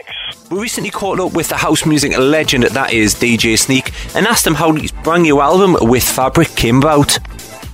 mix. 0.00 0.50
We 0.50 0.60
recently 0.60 0.90
caught 0.90 1.20
up 1.20 1.32
with 1.32 1.48
the 1.48 1.56
house 1.56 1.86
music 1.86 2.16
legend 2.18 2.64
that 2.64 2.92
is 2.92 3.14
DJ 3.14 3.58
Sneak 3.58 3.92
and 4.14 4.26
asked 4.26 4.46
him 4.46 4.54
how 4.54 4.72
his 4.72 4.92
brand 4.92 5.22
new 5.22 5.40
album 5.40 5.76
with 5.80 6.02
Fabric 6.02 6.48
came 6.56 6.78
about. 6.78 7.18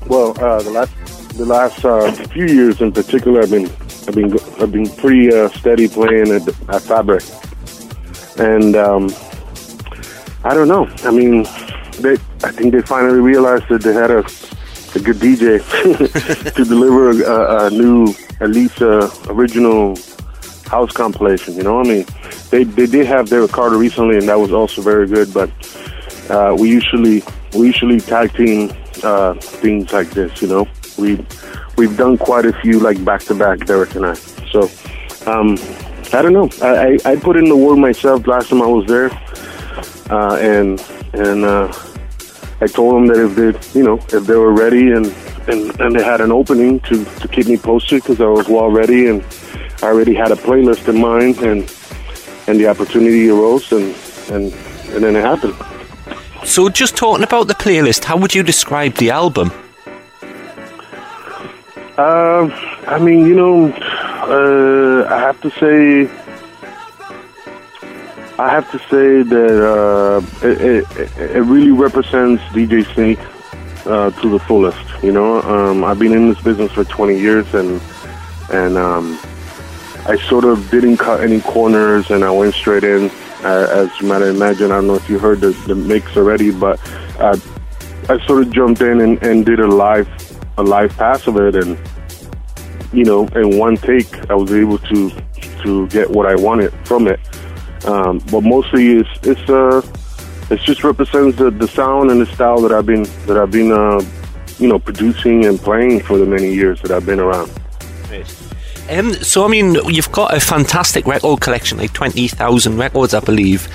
Well, 0.06 0.30
uh, 0.40 0.62
the 0.62 0.70
last 0.70 0.92
the 1.36 1.44
last 1.44 1.84
uh, 1.84 2.10
few 2.28 2.46
years 2.46 2.80
in 2.80 2.92
particular, 2.92 3.42
I've 3.42 3.50
been 3.50 3.66
I've 4.08 4.14
been 4.14 4.38
I've 4.60 4.72
been 4.72 4.88
pretty 4.96 5.32
uh, 5.34 5.48
steady 5.50 5.88
playing 5.88 6.30
at, 6.30 6.46
at 6.68 6.82
Fabric, 6.82 7.22
and 8.38 8.76
um, 8.76 9.10
I 10.44 10.54
don't 10.54 10.68
know. 10.68 10.86
I 11.04 11.10
mean, 11.10 11.42
they 12.00 12.14
I 12.44 12.52
think 12.52 12.72
they 12.72 12.82
finally 12.82 13.20
realized 13.20 13.68
that 13.68 13.82
they 13.82 13.92
had 13.92 14.10
a 14.10 14.24
a 14.94 15.00
good 15.00 15.16
DJ 15.16 15.60
to 16.54 16.64
deliver 16.64 17.10
a, 17.10 17.66
a, 17.66 17.70
new, 17.70 18.14
at 18.40 18.48
least 18.48 18.80
uh, 18.80 19.10
original 19.28 19.94
house 20.66 20.92
compilation. 20.92 21.54
You 21.54 21.62
know, 21.62 21.80
I 21.80 21.84
mean, 21.84 22.06
they 22.50 22.64
they 22.64 22.86
did 22.86 23.06
have 23.06 23.28
Derrick 23.28 23.52
Carter 23.52 23.78
recently, 23.78 24.16
and 24.16 24.28
that 24.28 24.38
was 24.38 24.52
also 24.52 24.82
very 24.82 25.06
good. 25.06 25.32
But 25.32 25.50
uh, 26.30 26.56
we 26.58 26.70
usually 26.70 27.22
we 27.54 27.66
usually 27.66 28.00
tag 28.00 28.34
team 28.34 28.72
uh, 29.02 29.34
things 29.34 29.92
like 29.92 30.10
this. 30.10 30.42
You 30.42 30.48
know, 30.48 30.68
we 30.98 31.24
we've 31.76 31.96
done 31.96 32.18
quite 32.18 32.46
a 32.46 32.52
few 32.60 32.80
like 32.80 33.02
back 33.04 33.22
to 33.24 33.34
back, 33.34 33.60
Derrick 33.66 33.94
and 33.94 34.06
I. 34.06 34.14
So 34.50 34.70
um, 35.26 35.56
I 36.12 36.22
don't 36.22 36.32
know. 36.32 36.48
I, 36.62 36.98
I, 37.04 37.12
I 37.12 37.16
put 37.16 37.36
in 37.36 37.44
the 37.46 37.56
word 37.56 37.76
myself 37.76 38.26
last 38.26 38.50
time 38.50 38.62
I 38.62 38.66
was 38.66 38.86
there, 38.86 39.10
uh, 40.10 40.36
and 40.36 40.80
and 41.12 41.44
uh, 41.44 41.72
I 42.60 42.66
told 42.66 42.94
them 42.94 43.06
that 43.08 43.18
if 43.18 43.34
they, 43.36 43.78
you 43.78 43.84
know, 43.84 43.96
if 43.96 44.26
they 44.26 44.36
were 44.36 44.52
ready 44.52 44.92
and 44.92 45.06
and, 45.48 45.78
and 45.80 45.94
they 45.94 46.02
had 46.02 46.20
an 46.20 46.32
opening 46.32 46.80
to 46.80 47.04
to 47.04 47.28
keep 47.28 47.46
me 47.46 47.56
posted 47.56 48.02
because 48.02 48.20
I 48.20 48.26
was 48.26 48.48
well 48.48 48.70
ready 48.70 49.08
and 49.08 49.22
I 49.82 49.86
already 49.86 50.14
had 50.14 50.30
a 50.32 50.36
playlist 50.36 50.88
in 50.88 51.00
mind 51.00 51.38
and 51.38 51.60
and 52.48 52.60
the 52.60 52.68
opportunity 52.68 53.28
arose 53.28 53.72
and 53.72 53.94
and 54.30 54.52
and 54.94 55.04
then 55.04 55.16
it 55.16 55.22
happened. 55.22 55.54
So, 56.44 56.68
just 56.68 56.96
talking 56.96 57.24
about 57.24 57.48
the 57.48 57.54
playlist, 57.54 58.04
how 58.04 58.16
would 58.16 58.34
you 58.34 58.42
describe 58.44 58.94
the 58.94 59.10
album? 59.10 59.50
Uh, 61.98 62.48
I 62.86 62.98
mean, 63.00 63.26
you 63.26 63.34
know, 63.34 63.72
uh, 63.72 65.06
I 65.12 65.18
have 65.18 65.40
to 65.40 65.50
say, 65.50 66.08
I 68.38 68.48
have 68.48 68.70
to 68.70 68.78
say 68.78 69.22
that 69.22 69.56
uh, 69.66 70.46
it, 70.46 70.84
it, 70.96 71.18
it, 71.18 71.42
really 71.42 71.72
represents 71.72 72.42
DJ 72.54 72.84
Sneak 72.94 73.18
uh, 73.86 74.10
to 74.20 74.28
the 74.28 74.38
fullest. 74.38 74.78
You 75.02 75.12
know, 75.12 75.42
um, 75.42 75.84
I've 75.84 75.98
been 75.98 76.12
in 76.12 76.28
this 76.28 76.40
business 76.42 76.70
for 76.70 76.84
20 76.84 77.18
years, 77.18 77.54
and 77.54 77.80
and 78.52 78.76
um, 78.76 79.18
I 80.08 80.16
sort 80.28 80.44
of 80.44 80.70
didn't 80.70 80.98
cut 80.98 81.20
any 81.20 81.40
corners, 81.40 82.10
and 82.10 82.22
I 82.22 82.30
went 82.30 82.54
straight 82.54 82.84
in. 82.84 83.10
Uh, 83.42 83.66
as 83.70 84.00
you 84.00 84.06
might 84.06 84.22
imagine, 84.22 84.70
I 84.70 84.76
don't 84.76 84.86
know 84.86 84.94
if 84.94 85.08
you 85.08 85.18
heard 85.18 85.40
the, 85.40 85.50
the 85.66 85.74
mix 85.74 86.16
already, 86.16 86.52
but 86.52 86.80
uh, 87.18 87.36
I 88.08 88.24
sort 88.24 88.42
of 88.42 88.52
jumped 88.52 88.80
in 88.82 89.00
and, 89.00 89.20
and 89.24 89.44
did 89.44 89.58
a 89.58 89.66
live 89.66 90.08
a 90.58 90.62
live 90.62 90.96
pass 90.96 91.26
of 91.26 91.36
it, 91.38 91.56
and 91.56 91.76
you 92.92 93.04
know, 93.04 93.26
in 93.34 93.58
one 93.58 93.76
take, 93.76 94.30
I 94.30 94.34
was 94.34 94.52
able 94.52 94.78
to 94.78 95.10
to 95.64 95.88
get 95.88 96.08
what 96.08 96.26
I 96.26 96.36
wanted 96.36 96.72
from 96.86 97.08
it. 97.08 97.18
Um, 97.84 98.18
but 98.30 98.42
mostly, 98.42 98.98
it's 98.98 99.10
it's 99.22 99.50
uh, 99.50 99.82
it 100.50 100.60
just 100.60 100.84
represents 100.84 101.36
the, 101.36 101.50
the 101.50 101.66
sound 101.66 102.12
and 102.12 102.20
the 102.20 102.26
style 102.26 102.60
that 102.60 102.70
I've 102.70 102.86
been 102.86 103.02
that 103.26 103.36
I've 103.36 103.50
been 103.50 103.72
uh, 103.72 104.00
you 104.60 104.68
know 104.68 104.78
producing 104.78 105.46
and 105.46 105.58
playing 105.58 106.00
for 106.04 106.16
the 106.16 106.26
many 106.26 106.54
years 106.54 106.80
that 106.82 106.92
I've 106.92 107.06
been 107.06 107.18
around. 107.18 107.50
Um, 108.90 109.12
so, 109.14 109.44
I 109.44 109.48
mean, 109.48 109.74
you've 109.88 110.12
got 110.12 110.34
a 110.34 110.40
fantastic 110.40 111.06
record 111.06 111.40
collection, 111.40 111.78
like 111.78 111.92
20,000 111.92 112.76
records, 112.78 113.14
I 113.14 113.20
believe. 113.20 113.68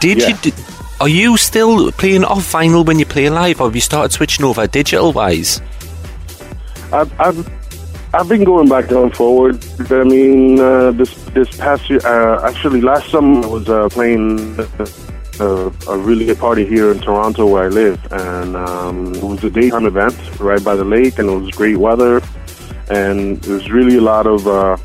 Did 0.00 0.18
Yeah. 0.18 0.28
you. 0.28 0.34
d 0.42 0.52
are 1.00 1.08
you 1.08 1.36
still 1.36 1.92
playing 1.92 2.24
off 2.24 2.50
vinyl 2.52 2.84
when 2.84 2.98
you 2.98 3.06
play 3.06 3.30
live, 3.30 3.60
or 3.60 3.68
have 3.68 3.74
you 3.76 3.80
started 3.80 4.10
switching 4.12 4.44
over 4.44 4.66
digital 4.66 5.12
wise? 5.12 5.60
I've, 6.92 7.12
I've 7.20 7.48
I've 8.14 8.28
been 8.28 8.42
going 8.42 8.68
back 8.68 8.90
and 8.90 9.14
forward. 9.14 9.64
I 9.90 10.02
mean, 10.02 10.58
uh, 10.58 10.90
this 10.92 11.14
this 11.34 11.56
past 11.56 11.88
year, 11.88 12.00
uh, 12.04 12.48
actually 12.50 12.80
last 12.80 13.10
summer, 13.10 13.44
I 13.44 13.46
was 13.46 13.68
uh, 13.68 13.88
playing 13.90 14.58
uh, 15.38 15.70
a 15.86 15.96
really 15.98 16.24
good 16.26 16.38
party 16.38 16.64
here 16.66 16.90
in 16.90 16.98
Toronto 16.98 17.46
where 17.46 17.64
I 17.64 17.68
live, 17.68 18.00
and 18.10 18.56
um, 18.56 19.14
it 19.14 19.22
was 19.22 19.44
a 19.44 19.50
daytime 19.50 19.86
event 19.86 20.16
right 20.40 20.64
by 20.64 20.74
the 20.74 20.84
lake, 20.84 21.18
and 21.20 21.28
it 21.30 21.36
was 21.38 21.50
great 21.52 21.76
weather, 21.76 22.20
and 22.90 23.40
there's 23.42 23.70
really 23.70 23.96
a 23.96 24.00
lot 24.00 24.26
of 24.26 24.46
uh, 24.46 24.76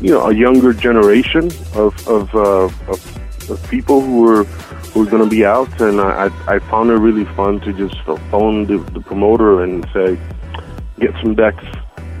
you 0.00 0.10
know 0.10 0.28
a 0.28 0.34
younger 0.34 0.72
generation 0.72 1.46
of 1.74 2.08
of, 2.08 2.34
uh, 2.34 2.64
of, 2.88 3.50
of 3.50 3.70
people 3.70 4.00
who 4.00 4.28
are 4.28 4.44
who 4.92 5.06
are 5.06 5.10
going 5.10 5.22
to 5.22 5.30
be 5.30 5.44
out, 5.44 5.80
and 5.80 6.00
I, 6.00 6.30
I 6.46 6.58
found 6.58 6.90
it 6.90 6.96
really 6.96 7.24
fun 7.34 7.60
to 7.60 7.72
just 7.72 7.98
phone 8.30 8.66
the, 8.66 8.78
the 8.92 9.00
promoter 9.00 9.62
and 9.62 9.86
say, 9.94 10.18
get 11.00 11.14
some 11.22 11.34
decks, 11.34 11.64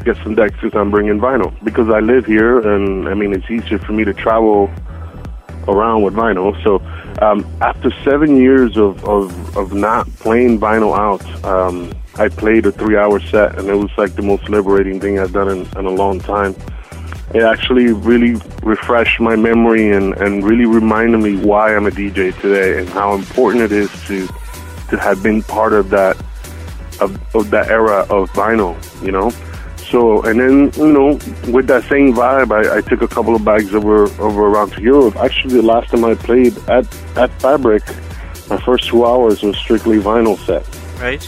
get 0.04 0.16
some 0.22 0.34
decks 0.34 0.54
because 0.54 0.74
I'm 0.74 0.90
bringing 0.90 1.20
vinyl 1.20 1.52
because 1.64 1.90
I 1.90 2.00
live 2.00 2.24
here, 2.24 2.60
and 2.74 3.08
I 3.08 3.14
mean 3.14 3.34
it's 3.34 3.50
easier 3.50 3.78
for 3.78 3.92
me 3.92 4.04
to 4.04 4.14
travel 4.14 4.70
around 5.68 6.02
with 6.02 6.14
vinyl. 6.14 6.60
So 6.64 6.80
um, 7.24 7.46
after 7.60 7.90
seven 8.04 8.36
years 8.36 8.76
of, 8.76 9.04
of, 9.04 9.56
of 9.56 9.74
not 9.74 10.08
playing 10.16 10.58
vinyl 10.58 10.96
out, 10.96 11.44
um, 11.44 11.92
I 12.16 12.28
played 12.28 12.66
a 12.66 12.72
three 12.72 12.96
hour 12.96 13.20
set, 13.20 13.58
and 13.58 13.68
it 13.68 13.74
was 13.74 13.90
like 13.96 14.14
the 14.14 14.22
most 14.22 14.48
liberating 14.48 15.00
thing 15.00 15.18
I've 15.18 15.32
done 15.32 15.48
in, 15.48 15.60
in 15.78 15.86
a 15.86 15.90
long 15.90 16.20
time. 16.20 16.54
It 17.34 17.42
actually 17.42 17.92
really 17.92 18.40
refreshed 18.62 19.18
my 19.18 19.36
memory 19.36 19.90
and, 19.90 20.14
and 20.18 20.44
really 20.44 20.66
reminded 20.66 21.18
me 21.18 21.36
why 21.36 21.74
I'm 21.74 21.86
a 21.86 21.90
DJ 21.90 22.38
today 22.40 22.78
and 22.78 22.88
how 22.90 23.14
important 23.14 23.62
it 23.62 23.72
is 23.72 23.90
to 24.06 24.28
to 24.90 24.98
have 24.98 25.22
been 25.22 25.42
part 25.42 25.72
of 25.72 25.88
that 25.88 26.16
of, 27.00 27.18
of 27.34 27.50
that 27.50 27.68
era 27.68 28.00
of 28.10 28.30
vinyl, 28.32 28.76
you 29.02 29.10
know. 29.10 29.30
So 29.78 30.22
and 30.22 30.38
then 30.38 30.72
you 30.76 30.92
know 30.92 31.18
with 31.50 31.66
that 31.68 31.84
same 31.88 32.12
vibe, 32.12 32.52
I, 32.52 32.78
I 32.78 32.80
took 32.82 33.00
a 33.00 33.08
couple 33.08 33.34
of 33.34 33.42
bags 33.42 33.74
over 33.74 34.04
over 34.20 34.48
around 34.48 34.72
to 34.72 34.82
Europe. 34.82 35.16
Actually, 35.16 35.54
the 35.54 35.62
last 35.62 35.90
time 35.90 36.04
I 36.04 36.14
played 36.14 36.56
at 36.68 36.84
at 37.16 37.30
Fabric, 37.40 37.82
my 38.50 38.58
first 38.58 38.88
two 38.88 39.06
hours 39.06 39.42
was 39.42 39.56
strictly 39.56 39.98
vinyl 39.98 40.36
set. 40.44 40.66
Right. 41.00 41.26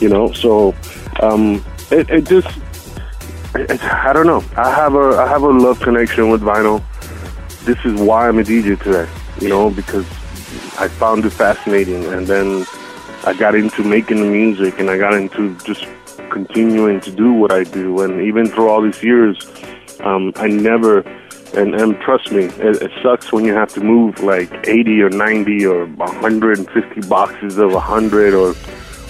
You 0.00 0.08
know, 0.08 0.32
so 0.32 0.74
um, 1.20 1.64
it, 1.90 2.10
it 2.10 2.26
just 2.26 2.48
it, 3.54 3.82
I 3.82 4.12
don't 4.12 4.26
know. 4.26 4.44
I 4.56 4.70
have 4.70 4.94
a 4.94 5.16
I 5.16 5.28
have 5.28 5.42
a 5.42 5.48
love 5.48 5.80
connection 5.80 6.30
with 6.30 6.42
vinyl. 6.42 6.82
This 7.64 7.78
is 7.84 8.00
why 8.00 8.28
I'm 8.28 8.38
a 8.38 8.42
DJ 8.42 8.80
today. 8.82 9.08
You 9.40 9.48
know, 9.48 9.70
because 9.70 10.06
I 10.78 10.88
found 10.88 11.24
it 11.24 11.30
fascinating, 11.30 12.04
and 12.06 12.26
then 12.26 12.66
I 13.24 13.34
got 13.34 13.54
into 13.54 13.84
making 13.84 14.20
the 14.20 14.26
music, 14.26 14.78
and 14.78 14.90
I 14.90 14.98
got 14.98 15.14
into 15.14 15.56
just 15.58 15.86
continuing 16.30 17.00
to 17.00 17.10
do 17.12 17.32
what 17.32 17.52
I 17.52 17.64
do. 17.64 18.00
And 18.00 18.20
even 18.20 18.46
through 18.46 18.68
all 18.68 18.82
these 18.82 19.02
years, 19.02 19.38
um, 20.00 20.32
I 20.36 20.48
never. 20.48 21.00
And, 21.54 21.72
and 21.76 21.96
trust 22.00 22.32
me, 22.32 22.46
it, 22.46 22.82
it 22.82 22.90
sucks 23.00 23.32
when 23.32 23.44
you 23.44 23.54
have 23.54 23.72
to 23.74 23.80
move 23.80 24.20
like 24.20 24.66
80 24.66 25.02
or 25.02 25.10
90 25.10 25.66
or 25.66 25.86
150 25.86 27.08
boxes 27.08 27.58
of 27.58 27.72
100 27.72 28.34
or 28.34 28.54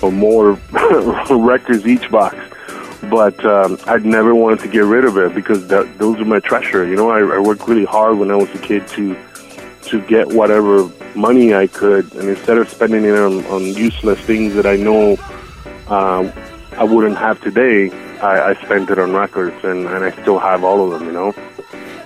or 0.04 0.12
more 0.12 0.53
records 1.31 1.87
each 1.87 2.10
box. 2.10 2.37
But 3.10 3.44
um, 3.44 3.78
I'd 3.87 4.04
never 4.04 4.34
wanted 4.34 4.60
to 4.60 4.69
get 4.69 4.84
rid 4.84 5.04
of 5.04 5.16
it 5.19 5.34
because 5.34 5.66
that, 5.69 5.98
those 5.98 6.20
are 6.20 6.25
my 6.25 6.41
treasure. 6.41 6.87
You 6.87 6.97
know, 6.97 7.10
I, 7.10 7.37
I 7.37 7.38
worked 7.38 7.66
really 7.69 7.84
hard 7.84 8.19
when 8.19 8.31
I 8.31 8.37
was 8.37 8.50
a 8.54 8.59
kid 8.59 8.87
to 8.88 9.16
to 9.82 10.00
get 10.06 10.28
whatever 10.28 10.91
money 11.15 11.54
I 11.54 11.66
could, 11.66 12.10
and 12.15 12.28
instead 12.28 12.56
of 12.56 12.70
spending 12.70 13.04
it 13.04 13.15
on, 13.15 13.44
on 13.47 13.62
useless 13.62 14.19
things 14.20 14.54
that 14.54 14.65
I 14.65 14.76
know 14.76 15.19
uh, 15.88 16.32
I 16.78 16.84
wouldn't 16.84 17.19
have 17.19 17.38
today, 17.42 17.91
I, 18.21 18.50
I 18.50 18.54
spent 18.65 18.88
it 18.88 18.98
on 18.98 19.12
records, 19.12 19.62
and, 19.62 19.86
and 19.86 20.03
I 20.03 20.10
still 20.22 20.38
have 20.38 20.65
all 20.65 20.82
of 20.82 20.98
them. 20.98 21.06
You 21.06 21.12
know. 21.12 21.34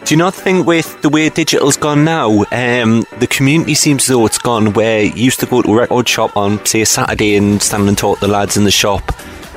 Do 0.08 0.14
you 0.14 0.18
not 0.20 0.34
think 0.34 0.66
with 0.66 1.02
the 1.02 1.10
way 1.10 1.28
digital's 1.28 1.76
gone 1.76 2.02
now, 2.02 2.30
um, 2.50 3.04
the 3.18 3.26
community 3.28 3.74
seems 3.74 4.04
as 4.04 4.08
though 4.08 4.24
it's 4.24 4.38
gone 4.38 4.72
where 4.72 5.02
you 5.02 5.24
used 5.24 5.38
to 5.40 5.44
go 5.44 5.60
to 5.60 5.70
a 5.70 5.76
record 5.76 6.08
shop 6.08 6.34
on, 6.34 6.64
say, 6.64 6.80
a 6.80 6.86
Saturday 6.86 7.36
and 7.36 7.60
stand 7.60 7.86
and 7.90 7.98
talk 7.98 8.18
to 8.18 8.26
the 8.26 8.32
lads 8.32 8.56
in 8.56 8.64
the 8.64 8.70
shop, 8.70 9.02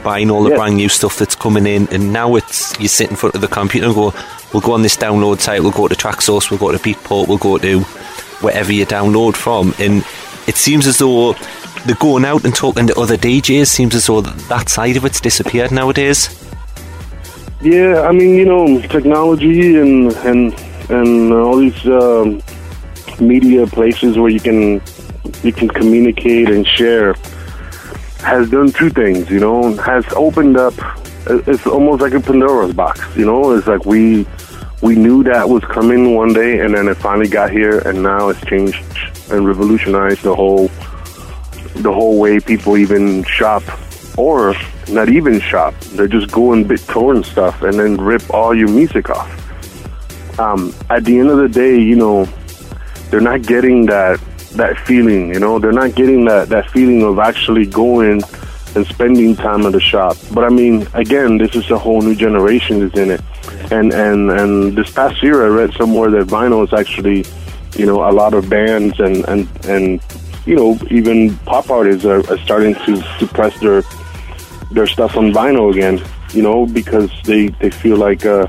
buying 0.03 0.29
all 0.29 0.43
the 0.43 0.49
Yes. 0.49 0.57
brand 0.57 0.75
new 0.75 0.89
stuff 0.89 1.17
that's 1.17 1.35
coming 1.35 1.65
in, 1.65 1.87
and 1.87 2.11
now 2.11 2.35
it's 2.35 2.77
you 2.81 2.89
sit 2.89 3.09
in 3.09 3.15
front 3.15 3.33
of 3.33 3.39
the 3.39 3.47
computer 3.47 3.85
and 3.85 3.95
go, 3.95 4.13
we'll 4.51 4.59
go 4.59 4.73
on 4.73 4.81
this 4.81 4.97
download 4.97 5.39
site, 5.39 5.61
we'll 5.61 5.71
go 5.71 5.87
to 5.87 5.95
Traxsource, 5.95 6.51
we'll 6.51 6.59
go 6.59 6.73
to 6.73 6.79
Beatport, 6.79 7.29
we'll 7.29 7.37
go 7.37 7.57
to 7.57 7.79
wherever 8.41 8.73
you 8.73 8.85
download 8.85 9.37
from, 9.37 9.73
and 9.79 10.05
it 10.47 10.57
seems 10.57 10.85
as 10.85 10.97
though 10.97 11.31
the 11.85 11.95
going 12.01 12.25
out 12.25 12.43
and 12.43 12.53
talking 12.53 12.87
to 12.87 12.99
other 12.99 13.15
DJs 13.15 13.67
seems 13.67 13.95
as 13.95 14.07
though 14.07 14.19
that, 14.19 14.37
that 14.49 14.67
side 14.67 14.97
of 14.97 15.05
it's 15.05 15.21
disappeared 15.21 15.71
nowadays. 15.71 16.40
Yeah, 17.61 18.01
I 18.07 18.11
mean, 18.11 18.35
you 18.35 18.45
know, 18.45 18.81
technology 18.87 19.77
and 19.77 20.11
and 20.25 20.53
and 20.89 21.31
all 21.31 21.57
these 21.57 21.85
um, 21.85 22.41
media 23.19 23.67
places 23.67 24.17
where 24.17 24.29
you 24.29 24.39
can 24.39 24.81
you 25.43 25.53
can 25.53 25.69
communicate 25.69 26.49
and 26.49 26.65
share 26.67 27.13
has 28.21 28.49
done 28.49 28.71
two 28.71 28.89
things. 28.89 29.29
You 29.29 29.39
know, 29.39 29.75
has 29.75 30.05
opened 30.13 30.57
up. 30.57 30.73
It's 31.27 31.67
almost 31.67 32.01
like 32.01 32.13
a 32.13 32.19
Pandora's 32.19 32.73
box. 32.73 32.99
You 33.15 33.25
know, 33.25 33.55
it's 33.55 33.67
like 33.67 33.85
we 33.85 34.25
we 34.81 34.95
knew 34.95 35.23
that 35.23 35.47
was 35.47 35.63
coming 35.65 36.15
one 36.15 36.33
day, 36.33 36.61
and 36.61 36.73
then 36.73 36.87
it 36.87 36.97
finally 36.97 37.29
got 37.29 37.51
here, 37.51 37.77
and 37.87 38.01
now 38.01 38.29
it's 38.29 38.43
changed 38.45 38.83
and 39.29 39.47
revolutionized 39.47 40.23
the 40.23 40.35
whole 40.35 40.67
the 41.75 41.93
whole 41.93 42.19
way 42.19 42.39
people 42.39 42.75
even 42.77 43.23
shop, 43.23 43.63
or 44.17 44.55
not 44.89 45.09
even 45.09 45.39
shop. 45.39 45.73
They're 45.93 46.07
just 46.07 46.31
going 46.31 46.65
BitTorrent 46.65 47.25
stuff 47.25 47.61
and 47.61 47.79
then 47.79 47.97
rip 47.97 48.23
all 48.33 48.55
your 48.55 48.69
music 48.69 49.09
off. 49.09 49.29
Um, 50.39 50.73
at 50.89 51.03
the 51.05 51.19
end 51.19 51.29
of 51.29 51.37
the 51.37 51.49
day, 51.49 51.79
you 51.79 51.95
know, 51.95 52.25
they're 53.09 53.21
not 53.21 53.41
getting 53.43 53.85
that 53.87 54.19
that 54.53 54.77
feeling. 54.79 55.33
You 55.33 55.39
know, 55.39 55.59
they're 55.59 55.71
not 55.71 55.95
getting 55.95 56.25
that 56.25 56.49
that 56.49 56.69
feeling 56.71 57.03
of 57.03 57.19
actually 57.19 57.65
going 57.65 58.21
and 58.75 58.87
spending 58.87 59.35
time 59.35 59.65
at 59.65 59.73
the 59.73 59.79
shop. 59.79 60.17
But 60.33 60.45
I 60.45 60.49
mean, 60.49 60.87
again, 60.93 61.37
this 61.37 61.55
is 61.55 61.69
a 61.71 61.77
whole 61.77 62.01
new 62.01 62.15
generation 62.15 62.79
that's 62.79 62.97
in 62.97 63.11
it. 63.11 63.21
And 63.71 63.93
and 63.93 64.31
and 64.31 64.77
this 64.77 64.91
past 64.91 65.21
year, 65.21 65.43
I 65.43 65.47
read 65.47 65.73
somewhere 65.73 66.09
that 66.11 66.27
vinyl 66.27 66.65
is 66.65 66.73
actually, 66.73 67.25
you 67.75 67.85
know, 67.85 68.09
a 68.09 68.11
lot 68.11 68.33
of 68.33 68.49
bands 68.49 68.99
and 68.99 69.25
and 69.27 69.47
and 69.65 70.01
you 70.45 70.55
know 70.55 70.77
even 70.89 71.37
pop 71.39 71.69
artists 71.69 72.05
are, 72.05 72.27
are 72.31 72.37
starting 72.39 72.75
to 72.85 73.01
suppress 73.19 73.57
their 73.59 73.83
their 74.71 74.88
stuff 74.88 75.15
on 75.18 75.31
vinyl 75.31 75.71
again. 75.71 76.03
You 76.33 76.44
know, 76.44 76.65
because 76.65 77.12
they 77.25 77.47
they 77.47 77.69
feel 77.69 77.97
like 77.97 78.25
uh 78.25 78.47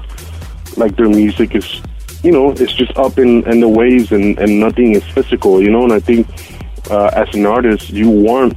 like 0.77 0.97
their 0.97 1.09
music 1.09 1.55
is 1.55 1.83
you 2.23 2.31
know 2.31 2.53
it's 2.53 2.73
just 2.73 2.97
up 2.97 3.19
in, 3.19 3.47
in 3.51 3.61
the 3.61 3.69
waves 3.69 4.13
and 4.13 4.39
and 4.39 4.61
nothing 4.61 4.95
is 4.95 5.05
physical. 5.05 5.63
You 5.63 5.71
know, 5.71 5.85
and 5.85 5.93
I 5.93 6.01
think 6.01 6.29
uh, 6.91 7.11
as 7.15 7.33
an 7.35 7.47
artist, 7.47 7.91
you 7.91 8.11
want 8.11 8.57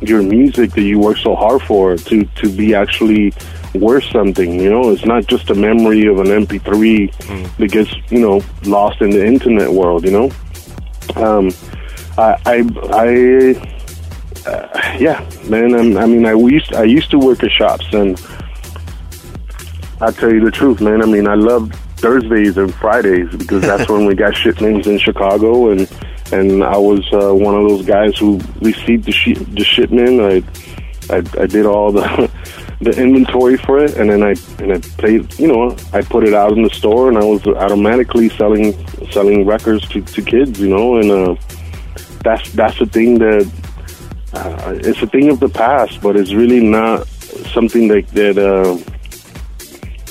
your 0.00 0.22
music 0.22 0.72
that 0.72 0.82
you 0.82 0.98
work 0.98 1.16
so 1.16 1.34
hard 1.34 1.62
for 1.62 1.96
to 1.96 2.24
to 2.24 2.48
be 2.48 2.74
actually 2.74 3.32
worth 3.74 4.04
something. 4.04 4.60
You 4.60 4.70
know, 4.70 4.90
it's 4.90 5.04
not 5.04 5.26
just 5.26 5.50
a 5.50 5.54
memory 5.54 6.06
of 6.06 6.18
an 6.18 6.26
MP3 6.26 7.12
mm. 7.14 7.56
that 7.56 7.70
gets 7.70 7.94
you 8.10 8.20
know 8.20 8.42
lost 8.64 9.00
in 9.00 9.10
the 9.10 9.24
internet 9.24 9.70
world. 9.70 10.04
You 10.04 10.12
know, 10.12 10.30
um, 11.16 11.50
I 12.18 12.36
I, 12.46 12.56
I 12.92 13.75
uh, 14.46 14.96
yeah, 14.98 15.28
man. 15.48 15.74
I'm, 15.74 15.96
i 15.96 16.06
mean, 16.06 16.26
I 16.26 16.32
used 16.32 16.72
I 16.74 16.84
used 16.84 17.10
to 17.10 17.18
work 17.18 17.42
at 17.42 17.50
shops, 17.50 17.86
and 17.92 18.20
I 20.00 20.10
tell 20.10 20.32
you 20.32 20.44
the 20.44 20.50
truth, 20.50 20.80
man. 20.80 21.02
I 21.02 21.06
mean, 21.06 21.26
I 21.26 21.34
love 21.34 21.72
Thursdays 21.96 22.56
and 22.56 22.72
Fridays 22.74 23.30
because 23.34 23.62
that's 23.70 23.88
when 23.88 24.06
we 24.06 24.14
got 24.14 24.36
shipments 24.36 24.86
in 24.86 24.98
Chicago 24.98 25.70
and 25.70 25.90
and 26.32 26.64
I 26.64 26.76
was 26.76 27.04
uh, 27.12 27.34
one 27.34 27.54
of 27.54 27.68
those 27.68 27.86
guys 27.86 28.18
who 28.18 28.40
received 28.60 29.04
the, 29.04 29.12
sh- 29.12 29.38
the 29.38 29.64
shipment. 29.64 30.20
I, 30.20 31.14
I 31.14 31.18
I 31.42 31.46
did 31.46 31.66
all 31.66 31.92
the 31.92 32.30
the 32.80 32.90
inventory 32.90 33.56
for 33.56 33.78
it, 33.78 33.96
and 33.96 34.10
then 34.10 34.22
I 34.22 34.34
and 34.62 34.72
I 34.72 34.78
played. 34.98 35.38
You 35.38 35.48
know, 35.48 35.76
I 35.92 36.02
put 36.02 36.24
it 36.24 36.34
out 36.34 36.52
in 36.52 36.62
the 36.62 36.70
store, 36.70 37.08
and 37.08 37.16
I 37.16 37.24
was 37.24 37.46
automatically 37.46 38.28
selling 38.30 38.74
selling 39.10 39.46
records 39.46 39.88
to, 39.90 40.00
to 40.02 40.22
kids. 40.22 40.60
You 40.60 40.68
know, 40.68 40.96
and 40.96 41.10
uh, 41.10 41.36
that's 42.24 42.50
that's 42.52 42.78
the 42.78 42.86
thing 42.86 43.18
that 43.18 43.50
uh, 44.36 44.78
it's 44.82 45.02
a 45.02 45.06
thing 45.06 45.30
of 45.30 45.40
the 45.40 45.48
past, 45.48 46.00
but 46.00 46.16
it's 46.16 46.32
really 46.32 46.60
not 46.60 47.06
something 47.52 47.88
that 47.88 48.08
that. 48.08 48.38
Uh, 48.38 48.78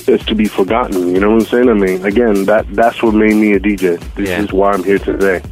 is 0.08 0.24
to 0.26 0.34
be 0.34 0.46
forgotten. 0.46 1.14
You 1.14 1.20
know 1.20 1.30
what 1.30 1.42
I'm 1.42 1.46
saying? 1.46 1.68
I 1.68 1.72
mean, 1.74 2.04
again, 2.04 2.44
that 2.44 2.66
that's 2.74 3.02
what 3.02 3.14
made 3.14 3.34
me 3.34 3.52
a 3.52 3.60
DJ. 3.60 3.98
This 4.14 4.28
yeah. 4.28 4.42
is 4.42 4.52
why 4.52 4.72
I'm 4.72 4.84
here 4.84 4.98
today. 4.98 5.42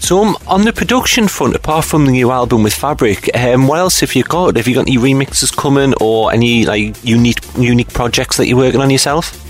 So 0.00 0.24
um, 0.24 0.36
on 0.48 0.62
the 0.62 0.72
production 0.72 1.28
front, 1.28 1.54
apart 1.54 1.84
from 1.84 2.06
the 2.06 2.12
new 2.12 2.30
album 2.30 2.62
with 2.62 2.74
Fabric, 2.74 3.30
um, 3.36 3.68
what 3.68 3.78
else 3.78 4.00
have 4.00 4.14
you 4.14 4.24
got? 4.24 4.56
Have 4.56 4.66
you 4.66 4.74
got 4.74 4.88
any 4.88 4.96
remixes 4.96 5.54
coming, 5.54 5.94
or 6.00 6.32
any 6.32 6.64
like 6.64 6.96
unique 7.04 7.40
unique 7.56 7.92
projects 7.92 8.36
that 8.38 8.46
you're 8.46 8.56
working 8.56 8.80
on 8.80 8.90
yourself? 8.90 9.49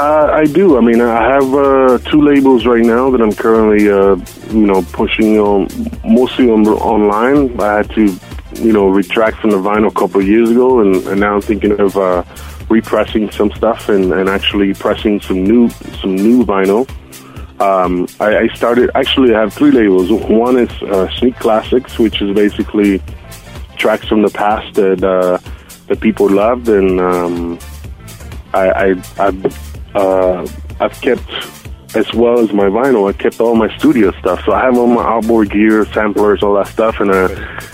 Uh, 0.00 0.30
I 0.32 0.46
do. 0.46 0.78
I 0.78 0.80
mean, 0.80 1.02
I 1.02 1.22
have 1.34 1.52
uh, 1.52 1.98
two 2.10 2.22
labels 2.22 2.64
right 2.64 2.82
now 2.82 3.10
that 3.10 3.20
I'm 3.20 3.34
currently, 3.34 3.90
uh, 3.90 4.16
you 4.50 4.66
know, 4.66 4.80
pushing 4.94 5.38
on 5.38 5.68
mostly 6.02 6.48
on 6.48 6.66
online. 6.66 7.60
I 7.60 7.76
had 7.76 7.90
to, 7.96 8.18
you 8.54 8.72
know, 8.72 8.88
retract 8.88 9.36
from 9.40 9.50
the 9.50 9.58
vinyl 9.58 9.88
a 9.88 9.94
couple 9.94 10.22
of 10.22 10.26
years 10.26 10.52
ago, 10.52 10.80
and, 10.80 10.96
and 11.06 11.20
now 11.20 11.34
I'm 11.34 11.42
thinking 11.42 11.78
of 11.78 11.98
uh, 11.98 12.24
repressing 12.70 13.30
some 13.30 13.52
stuff 13.52 13.90
and, 13.90 14.10
and 14.14 14.30
actually 14.30 14.72
pressing 14.72 15.20
some 15.20 15.44
new 15.44 15.68
some 16.00 16.16
new 16.16 16.46
vinyl. 16.46 16.88
Um, 17.60 18.08
I, 18.20 18.38
I, 18.38 18.48
started 18.54 18.90
actually. 18.94 19.34
I 19.34 19.40
have 19.40 19.52
three 19.52 19.70
labels. 19.70 20.10
One 20.10 20.56
is 20.56 20.70
uh, 20.82 21.10
Sneak 21.18 21.36
Classics, 21.36 21.98
which 21.98 22.22
is 22.22 22.34
basically 22.34 23.02
tracks 23.76 24.08
from 24.08 24.22
the 24.22 24.30
past 24.30 24.76
that 24.76 25.04
uh, 25.04 25.36
that 25.88 26.00
people 26.00 26.30
loved, 26.30 26.70
and 26.70 26.98
um, 27.02 27.58
I, 28.54 28.70
I 28.70 28.86
I've, 29.18 29.69
uh, 29.94 30.46
I've 30.80 31.00
kept 31.00 31.28
as 31.94 32.12
well 32.14 32.38
as 32.38 32.52
my 32.52 32.66
vinyl. 32.66 33.08
I 33.08 33.12
kept 33.12 33.40
all 33.40 33.54
my 33.54 33.74
studio 33.78 34.12
stuff, 34.12 34.44
so 34.44 34.52
I 34.52 34.64
have 34.64 34.78
all 34.78 34.86
my 34.86 35.02
outboard 35.02 35.50
gear, 35.50 35.84
samplers, 35.86 36.42
all 36.42 36.54
that 36.54 36.68
stuff, 36.68 37.00
and 37.00 37.10
uh, 37.10 37.28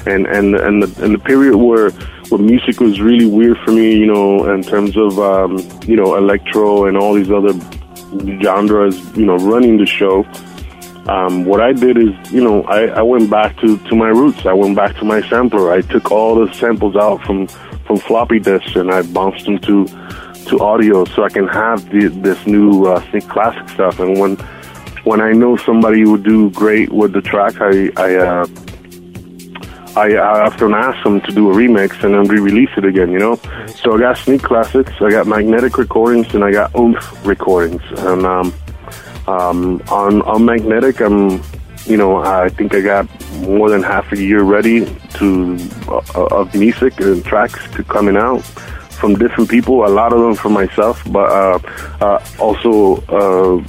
and 0.07 0.27
and 0.27 0.55
and 0.55 0.83
the, 0.83 1.05
and 1.05 1.15
the 1.15 1.19
period 1.19 1.57
where 1.57 1.91
where 2.31 2.41
music 2.41 2.81
was 2.81 3.01
really 3.01 3.27
weird 3.27 3.59
for 3.59 3.73
me, 3.73 3.97
you 3.97 4.07
know, 4.07 4.53
in 4.53 4.63
terms 4.63 4.97
of 4.97 5.19
um, 5.19 5.59
you 5.87 5.97
know 5.97 6.17
electro 6.17 6.87
and 6.87 6.97
all 6.97 7.15
these 7.15 7.31
other 7.31 7.53
genres, 8.43 8.99
you 9.17 9.27
know, 9.27 9.37
running 9.37 9.77
the 9.77 9.87
show. 9.87 10.25
Um, 11.09 11.45
what 11.45 11.61
I 11.61 11.73
did 11.73 11.97
is, 11.99 12.33
you 12.33 12.43
know, 12.43 12.65
I, 12.65 12.87
I 12.87 13.03
went 13.03 13.31
back 13.31 13.57
to, 13.61 13.79
to 13.79 13.95
my 13.95 14.09
roots. 14.09 14.45
I 14.45 14.53
went 14.53 14.75
back 14.75 14.97
to 14.97 15.05
my 15.05 15.21
sampler. 15.29 15.73
I 15.73 15.81
took 15.81 16.11
all 16.11 16.35
the 16.35 16.53
samples 16.53 16.97
out 16.97 17.23
from, 17.25 17.47
from 17.87 17.99
floppy 17.99 18.41
disks 18.41 18.75
and 18.75 18.91
I 18.91 19.03
bounced 19.03 19.45
them 19.45 19.61
to 19.61 19.87
to 20.49 20.61
audio 20.61 21.05
so 21.05 21.25
I 21.25 21.29
can 21.29 21.49
have 21.49 21.89
the, 21.91 22.09
this 22.09 22.47
new 22.47 22.87
uh, 22.87 23.01
Sneak 23.11 23.29
Classic 23.29 23.69
stuff. 23.69 24.01
And 24.01 24.19
when 24.19 24.37
when 25.05 25.21
I 25.21 25.33
know 25.33 25.57
somebody 25.57 26.05
would 26.05 26.25
do 26.25 26.51
great 26.51 26.91
with 26.91 27.13
the 27.13 27.23
track, 27.23 27.61
I 27.61 27.91
I, 27.97 28.15
uh, 28.17 28.47
I, 29.97 30.15
I 30.15 30.47
often 30.47 30.75
ask 30.75 31.03
them 31.05 31.21
to 31.23 31.33
do 31.33 31.51
a 31.51 31.55
remix 31.55 32.03
and 32.05 32.15
then 32.15 32.25
re-release 32.25 32.71
it 32.77 32.85
again. 32.85 33.11
You 33.13 33.19
know, 33.19 33.37
so 33.75 33.95
I 33.95 33.99
got 33.99 34.19
Sneak 34.19 34.43
Classics, 34.43 34.93
I 35.01 35.11
got 35.11 35.27
Magnetic 35.27 35.79
recordings, 35.79 36.35
and 36.35 36.45
I 36.45 36.51
got 36.53 36.75
Oomph 36.75 37.25
recordings. 37.25 37.83
And 37.99 38.27
um, 38.27 38.55
um, 39.29 39.83
on 39.91 40.23
on 40.23 40.45
Magnetic, 40.45 41.01
I'm, 41.01 41.43
you 41.87 41.97
know, 41.97 42.17
I 42.17 42.49
think 42.49 42.75
I 42.75 42.81
got 42.81 43.07
more 43.41 43.71
than 43.71 43.83
half 43.83 44.13
a 44.13 44.19
year 44.19 44.43
ready 44.43 44.85
to 45.15 45.57
uh, 45.89 46.27
of 46.31 46.55
music 46.55 47.01
and 47.01 47.25
tracks 47.25 47.61
to 47.75 47.85
coming 47.85 48.17
out 48.17 48.45
from 48.97 49.15
different 49.15 49.51
people. 49.51 49.87
A 49.87 49.89
lot 49.89 50.13
of 50.13 50.21
them 50.21 50.35
from 50.35 50.53
myself, 50.53 51.03
but 51.11 51.31
uh, 51.31 51.59
uh, 52.01 52.27
also. 52.39 52.97
Uh, 53.09 53.65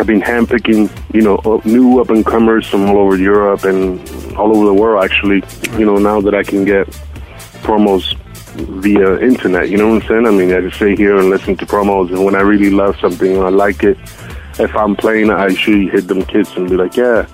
I've 0.00 0.06
been 0.06 0.20
handpicking, 0.20 0.88
you 1.12 1.22
know, 1.22 1.60
new 1.64 2.00
up 2.00 2.10
and 2.10 2.24
comers 2.24 2.68
from 2.68 2.88
all 2.88 2.98
over 2.98 3.16
Europe 3.16 3.64
and 3.64 3.98
all 4.36 4.56
over 4.56 4.66
the 4.66 4.72
world. 4.72 5.02
Actually, 5.02 5.42
you 5.76 5.84
know, 5.84 5.96
now 5.96 6.20
that 6.20 6.36
I 6.36 6.44
can 6.44 6.64
get 6.64 6.86
promos 7.64 8.16
via 8.80 9.18
internet, 9.18 9.70
you 9.70 9.76
know 9.76 9.88
what 9.88 10.02
I'm 10.02 10.08
saying? 10.08 10.26
I 10.26 10.30
mean, 10.30 10.52
I 10.54 10.60
just 10.60 10.78
sit 10.78 10.96
here 10.96 11.18
and 11.18 11.30
listen 11.30 11.56
to 11.56 11.66
promos, 11.66 12.10
and 12.10 12.24
when 12.24 12.36
I 12.36 12.42
really 12.42 12.70
love 12.70 12.96
something 13.00 13.36
and 13.38 13.44
I 13.44 13.48
like 13.48 13.82
it, 13.82 13.98
if 14.60 14.74
I'm 14.76 14.94
playing, 14.94 15.30
I 15.30 15.48
usually 15.48 15.88
hit 15.88 16.06
them 16.06 16.22
kids 16.24 16.56
and 16.56 16.68
be 16.68 16.76
like, 16.76 16.96
yeah, 16.96 17.26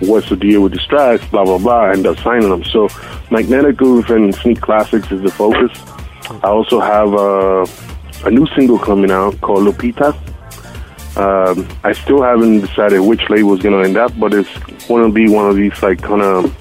what's 0.00 0.28
the 0.28 0.36
deal 0.36 0.62
with 0.62 0.72
the 0.72 0.78
tracks? 0.78 1.24
Blah 1.26 1.44
blah 1.44 1.58
blah. 1.58 1.90
End 1.90 2.06
up 2.06 2.18
signing 2.18 2.50
them. 2.50 2.62
So, 2.64 2.88
Magnetic 3.30 3.76
Groove 3.76 4.10
and 4.10 4.32
Sneak 4.34 4.60
Classics 4.60 5.10
is 5.10 5.22
the 5.22 5.30
focus. 5.30 5.72
I 6.30 6.48
also 6.48 6.80
have 6.80 7.12
a, 7.12 7.66
a 8.26 8.30
new 8.30 8.46
single 8.54 8.78
coming 8.78 9.10
out 9.10 9.40
called 9.40 9.66
Lupita 9.66 10.14
um, 11.16 11.68
I 11.84 11.92
still 11.92 12.22
haven't 12.22 12.60
decided 12.60 12.98
which 13.00 13.30
label 13.30 13.54
is 13.54 13.62
going 13.62 13.80
to 13.80 13.88
end 13.88 13.96
up, 13.96 14.18
but 14.18 14.34
it's 14.34 14.52
going 14.88 15.06
to 15.06 15.12
be 15.12 15.28
one 15.28 15.48
of 15.48 15.54
these 15.54 15.80
like 15.80 16.02
kind 16.02 16.22
of 16.22 16.52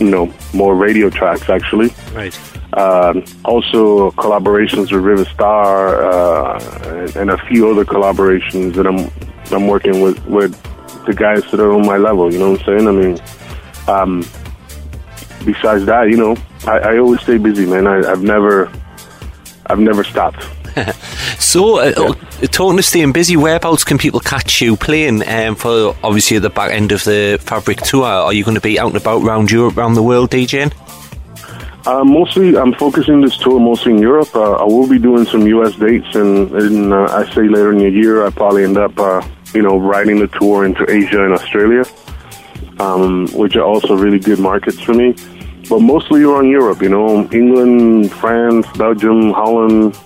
you 0.00 0.10
know 0.10 0.32
more 0.52 0.76
radio 0.76 1.10
tracks 1.10 1.48
actually. 1.50 1.92
Right. 2.12 2.38
Um, 2.74 3.24
also 3.44 4.12
collaborations 4.12 4.92
with 4.92 5.02
River 5.02 5.24
Star 5.24 6.04
uh, 6.04 6.58
and, 6.84 7.16
and, 7.16 7.30
a 7.30 7.38
few 7.46 7.70
other 7.70 7.84
collaborations 7.84 8.74
that 8.74 8.86
I'm 8.86 9.10
I'm 9.52 9.66
working 9.68 10.00
with 10.00 10.24
with 10.26 10.52
the 11.04 11.14
guys 11.14 11.48
that 11.50 11.58
are 11.58 11.72
on 11.72 11.84
my 11.84 11.96
level. 11.96 12.32
You 12.32 12.38
know 12.38 12.52
what 12.52 12.60
I'm 12.60 12.66
saying? 12.66 12.88
I 12.88 12.92
mean, 12.92 13.18
um, 13.88 14.20
besides 15.44 15.84
that, 15.86 16.10
you 16.10 16.16
know, 16.16 16.36
I, 16.66 16.78
I 16.78 16.98
always 16.98 17.20
stay 17.20 17.38
busy, 17.38 17.66
man. 17.66 17.86
I, 17.86 18.10
I've 18.10 18.22
never 18.22 18.70
I've 19.66 19.78
never 19.78 20.04
stopped. 20.04 20.44
so, 21.38 21.78
uh, 21.78 22.14
yeah. 22.40 22.46
talking 22.48 22.76
to 22.76 22.82
staying 22.82 23.12
busy, 23.12 23.36
whereabouts 23.36 23.84
can 23.84 23.96
people 23.96 24.20
catch 24.20 24.60
you 24.60 24.76
playing 24.76 25.26
um, 25.28 25.54
for 25.54 25.96
obviously 26.02 26.36
at 26.36 26.42
the 26.42 26.50
back 26.50 26.72
end 26.72 26.92
of 26.92 27.04
the 27.04 27.38
Fabric 27.40 27.78
tour? 27.78 28.04
Are 28.04 28.32
you 28.32 28.44
going 28.44 28.56
to 28.56 28.60
be 28.60 28.78
out 28.78 28.88
and 28.88 28.96
about 29.00 29.22
around 29.22 29.50
Europe, 29.50 29.76
around 29.76 29.94
the 29.94 30.02
world, 30.02 30.30
DJing? 30.30 30.72
Uh, 31.86 32.02
mostly, 32.02 32.56
I'm 32.56 32.72
focusing 32.74 33.20
this 33.20 33.36
tour 33.36 33.60
mostly 33.60 33.92
in 33.92 33.98
Europe. 33.98 34.34
Uh, 34.34 34.54
I 34.54 34.64
will 34.64 34.88
be 34.88 34.98
doing 34.98 35.26
some 35.26 35.46
U.S. 35.46 35.76
dates, 35.76 36.14
and, 36.14 36.50
and 36.52 36.92
uh, 36.92 37.04
I 37.10 37.30
say 37.32 37.42
later 37.42 37.72
in 37.72 37.78
the 37.78 37.90
year, 37.90 38.26
I 38.26 38.30
probably 38.30 38.64
end 38.64 38.78
up, 38.78 38.98
uh, 38.98 39.26
you 39.52 39.62
know, 39.62 39.76
riding 39.76 40.18
the 40.18 40.26
tour 40.28 40.64
into 40.64 40.90
Asia 40.90 41.24
and 41.24 41.34
Australia, 41.34 41.84
um, 42.80 43.28
which 43.34 43.54
are 43.56 43.64
also 43.64 43.94
really 43.94 44.18
good 44.18 44.38
markets 44.38 44.80
for 44.80 44.94
me. 44.94 45.14
But 45.68 45.80
mostly 45.80 46.22
around 46.22 46.48
Europe, 46.48 46.82
you 46.82 46.88
know, 46.88 47.28
England, 47.30 48.12
France, 48.12 48.66
Belgium, 48.76 49.32
Holland, 49.32 49.98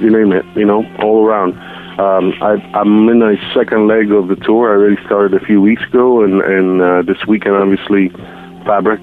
you 0.00 0.10
name 0.10 0.32
it, 0.32 0.44
you 0.54 0.66
know, 0.66 0.84
all 0.98 1.24
around. 1.24 1.54
Um, 1.98 2.32
I, 2.40 2.52
I'm 2.74 3.08
in 3.08 3.22
a 3.22 3.36
second 3.52 3.88
leg 3.88 4.12
of 4.12 4.28
the 4.28 4.36
tour. 4.36 4.70
I 4.70 4.76
already 4.76 5.04
started 5.06 5.34
a 5.34 5.44
few 5.44 5.60
weeks 5.60 5.82
ago, 5.82 6.22
and, 6.22 6.40
and 6.42 6.80
uh, 6.80 7.02
this 7.02 7.26
weekend, 7.26 7.56
obviously, 7.56 8.10
Fabric 8.64 9.00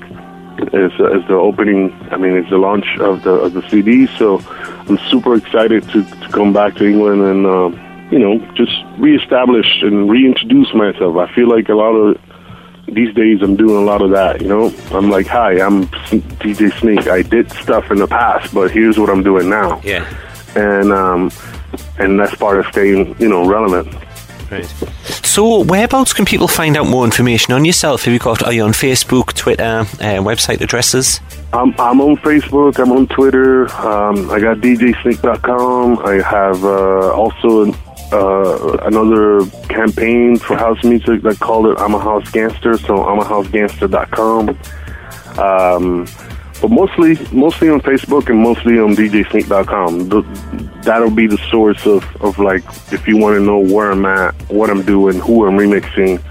is, 0.73 0.93
is 0.93 1.27
the 1.27 1.35
opening. 1.35 1.91
I 2.11 2.17
mean, 2.17 2.37
it's 2.37 2.49
the 2.49 2.57
launch 2.57 2.85
of 2.99 3.23
the 3.23 3.31
of 3.31 3.53
the 3.53 3.67
CD. 3.69 4.07
So 4.17 4.39
I'm 4.87 4.97
super 5.09 5.35
excited 5.35 5.83
to, 5.89 6.03
to 6.03 6.29
come 6.29 6.53
back 6.53 6.75
to 6.75 6.85
England 6.85 7.21
and 7.21 7.45
uh, 7.45 7.69
you 8.11 8.19
know 8.19 8.39
just 8.53 8.71
reestablish 8.97 9.81
and 9.81 10.09
reintroduce 10.09 10.73
myself. 10.73 11.17
I 11.17 11.33
feel 11.33 11.49
like 11.49 11.69
a 11.69 11.75
lot 11.75 11.93
of 11.93 12.21
these 12.87 13.13
days 13.15 13.41
I'm 13.41 13.55
doing 13.55 13.75
a 13.75 13.85
lot 13.85 14.01
of 14.01 14.11
that. 14.11 14.41
You 14.41 14.47
know, 14.47 14.73
I'm 14.91 15.09
like, 15.09 15.27
hi, 15.27 15.59
I'm 15.59 15.87
DJ 16.39 16.77
Sneak. 16.79 17.07
I 17.07 17.21
did 17.21 17.51
stuff 17.51 17.91
in 17.91 17.97
the 17.97 18.07
past, 18.07 18.53
but 18.53 18.71
here's 18.71 18.97
what 18.97 19.09
I'm 19.09 19.23
doing 19.23 19.49
now. 19.49 19.81
Yeah. 19.83 20.05
And 20.55 20.91
um, 20.91 21.31
and 21.97 22.19
that's 22.19 22.35
part 22.35 22.59
of 22.59 22.65
staying, 22.67 23.15
you 23.19 23.27
know, 23.27 23.45
relevant. 23.45 23.93
Right. 24.51 24.65
So, 25.25 25.63
whereabouts 25.63 26.13
can 26.13 26.23
people 26.23 26.47
find 26.47 26.77
out 26.77 26.87
more 26.87 27.03
information 27.03 27.53
on 27.53 27.65
yourself? 27.65 28.03
Have 28.03 28.13
you 28.13 28.19
got? 28.19 28.43
Are 28.43 28.53
you 28.53 28.63
on 28.63 28.71
Facebook, 28.73 29.33
Twitter, 29.33 29.63
uh, 29.63 30.21
website 30.21 30.61
addresses? 30.61 31.19
I'm, 31.51 31.73
I'm 31.79 31.99
on 31.99 32.15
Facebook. 32.17 32.79
I'm 32.79 32.91
on 32.91 33.07
Twitter. 33.07 33.67
Um, 33.75 34.29
I 34.29 34.39
got 34.39 34.57
DJSneak.com. 34.57 35.99
I 36.05 36.21
have 36.21 36.63
uh, 36.63 37.11
also 37.13 37.73
uh, 38.15 38.77
another 38.83 39.45
campaign 39.67 40.37
for 40.37 40.55
house 40.55 40.81
music 40.83 41.21
that 41.23 41.39
called 41.39 41.67
it 41.67 41.77
I'm 41.79 41.93
a 41.93 41.99
House 41.99 42.29
Gangster. 42.31 42.77
So 42.77 43.03
I'm 43.03 43.19
a 43.19 43.23
HouseGangster.com. 43.23 44.49
Um, 45.37 46.07
but 46.61 46.71
mostly, 46.71 47.17
mostly 47.31 47.69
on 47.69 47.81
Facebook 47.81 48.29
and 48.29 48.39
mostly 48.39 48.79
on 48.79 48.95
DJSneak.com. 48.95 50.81
That'll 50.83 51.11
be 51.11 51.27
the 51.27 51.37
source 51.49 51.85
of, 51.85 52.03
of 52.21 52.39
like 52.39 52.63
if 52.93 53.05
you 53.07 53.17
want 53.17 53.35
to 53.35 53.41
know 53.41 53.59
where 53.59 53.91
I'm 53.91 54.05
at, 54.05 54.33
what 54.49 54.69
I'm 54.69 54.83
doing, 54.83 55.19
who 55.19 55.45
I'm 55.45 55.57
remixing. 55.57 56.21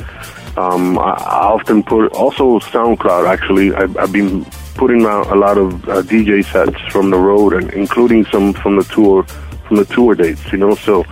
Um, 0.57 0.99
I, 0.99 1.13
I 1.13 1.47
often 1.47 1.83
put 1.83 2.13
also 2.13 2.59
SoundCloud. 2.61 3.29
Actually, 3.29 3.75
I, 3.75 3.83
I've 4.01 4.13
been 4.13 4.45
putting 4.77 5.05
out 5.05 5.27
a 5.27 5.35
lot 5.35 5.59
of 5.59 5.89
uh, 5.89 6.03
DJ 6.03 6.45
sets 6.45 6.81
from 6.91 7.11
the 7.11 7.19
road 7.19 7.53
and 7.53 7.71
including 7.75 8.25
some 8.27 8.55
from 8.55 8.77
the 8.77 8.85
tour 8.85 9.25
from 9.69 9.77
the 9.77 9.85
tour 9.85 10.15
dates. 10.15 10.51
You 10.53 10.59
know, 10.59 10.75
so 10.75 11.05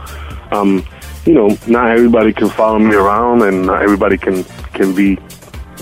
um, 0.53 0.87
you 1.25 1.35
know, 1.35 1.57
not 1.67 1.91
everybody 1.91 2.33
can 2.33 2.49
follow 2.49 2.79
me 2.79 2.95
around, 2.95 3.43
and 3.43 3.67
not 3.67 3.83
everybody 3.83 4.19
can 4.19 4.45
can 4.75 4.95
be 4.95 5.17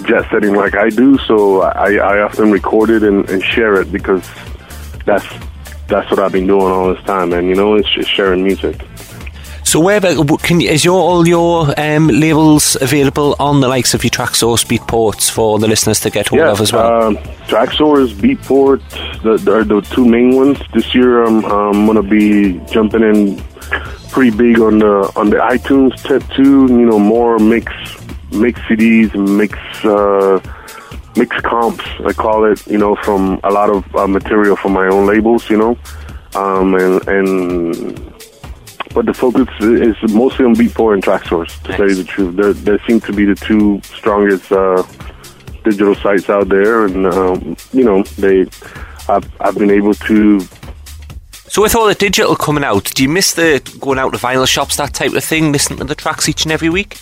jet 0.05 0.27
setting 0.31 0.55
like 0.55 0.75
I 0.75 0.91
do. 0.91 1.19
So 1.19 1.63
I, 1.63 1.95
I 1.95 2.23
often 2.23 2.51
record 2.51 2.91
it 2.91 3.03
and, 3.03 3.29
and 3.31 3.43
share 3.43 3.81
it 3.81 3.93
because 3.93 4.29
that's 5.05 5.27
that's 5.89 6.11
what 6.11 6.21
I've 6.21 6.33
been 6.33 6.47
doing 6.47 6.67
all 6.67 6.95
this 6.95 7.03
time, 7.05 7.33
and 7.33 7.49
you 7.49 7.55
know, 7.55 7.75
it's 7.75 7.91
just 7.91 8.11
sharing 8.11 8.43
music. 8.43 8.81
So 9.71 9.79
where 9.79 9.99
about, 9.99 10.43
can 10.43 10.61
is 10.61 10.85
your 10.85 10.99
all 10.99 11.29
your 11.29 11.73
um, 11.79 12.09
labels 12.09 12.77
available 12.81 13.37
on 13.39 13.61
the 13.61 13.69
likes 13.69 13.95
of 13.95 14.03
your 14.03 14.11
Traxsource, 14.11 14.65
Beatports 14.67 15.31
for 15.31 15.61
the 15.61 15.69
listeners 15.69 16.01
to 16.01 16.11
get 16.11 16.27
hold 16.27 16.41
yeah, 16.41 16.51
of 16.51 16.61
as 16.61 16.73
well? 16.73 16.87
Uh, 16.87 17.13
Traxsource, 17.47 18.13
Beatport, 18.15 18.81
the, 19.23 19.37
the, 19.37 19.63
the 19.63 19.81
two 19.95 20.05
main 20.05 20.35
ones. 20.35 20.59
This 20.75 20.93
year, 20.93 21.23
I'm, 21.23 21.45
I'm 21.45 21.87
gonna 21.87 22.03
be 22.03 22.59
jumping 22.67 23.05
in 23.05 23.41
pretty 24.11 24.37
big 24.37 24.59
on 24.59 24.81
the 24.81 25.13
on 25.15 25.31
the 25.31 25.37
iTunes 25.37 25.95
tip 26.03 26.29
too. 26.35 26.67
You 26.67 26.87
know, 26.87 26.99
more 26.99 27.39
mix 27.39 27.73
mix 28.33 28.59
CDs, 28.63 29.15
mix. 29.15 29.57
Uh, 29.85 30.41
mixed 31.17 31.43
comps, 31.45 31.85
I 32.07 32.13
call 32.13 32.45
it, 32.45 32.65
you 32.67 32.79
know, 32.79 32.97
from 32.97 33.41
a 33.45 33.51
lot 33.51 33.69
of 33.69 33.85
uh, 33.95 34.07
material 34.07 34.57
from 34.57 34.73
my 34.73 34.87
own 34.87 35.07
labels, 35.07 35.51
you 35.51 35.59
know, 35.59 35.79
um, 36.35 36.75
and 36.75 37.07
and 37.09 38.20
but 38.95 39.07
the 39.07 39.15
focus 39.15 39.49
is 39.61 39.97
mostly 40.13 40.45
on 40.45 40.55
Beatport 40.55 40.95
and 40.95 41.03
Traxsource. 41.03 41.63
To 41.63 41.69
nice. 41.69 41.77
tell 41.77 41.89
you 41.89 41.95
the 41.95 42.05
truth, 42.05 42.37
there 42.37 42.53
there 42.53 42.79
seem 42.87 43.01
to 43.03 43.13
be 43.13 43.25
the 43.25 43.35
two 43.35 43.81
strongest 43.83 44.51
uh, 44.51 44.83
digital 45.65 45.95
sites 45.95 46.29
out 46.29 46.49
there, 46.49 46.87
and 46.87 47.07
um, 47.07 47.57
you 47.73 47.85
know, 47.85 48.03
they 48.19 48.43
I've 49.09 49.31
I've 49.41 49.57
been 49.57 49.71
able 49.71 49.95
to. 49.95 50.41
So 51.49 51.63
with 51.63 51.75
all 51.75 51.87
the 51.87 51.95
digital 51.95 52.37
coming 52.37 52.63
out, 52.63 52.85
do 52.95 53.03
you 53.03 53.09
miss 53.09 53.35
the 53.35 53.61
going 53.81 53.99
out 53.99 54.13
to 54.13 54.19
vinyl 54.19 54.47
shops, 54.47 54.77
that 54.77 54.95
type 54.95 55.13
of 55.13 55.25
thing, 55.25 55.51
listening 55.53 55.81
to 55.81 55.85
the 55.85 55.97
tracks 55.97 56.29
each 56.29 56.45
and 56.45 56.53
every 56.53 56.71
week? 56.71 56.97